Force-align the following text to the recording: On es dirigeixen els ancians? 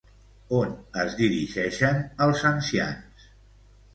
On 0.59 0.71
es 1.01 1.17
dirigeixen 1.19 2.01
els 2.27 2.43
ancians? 2.53 3.29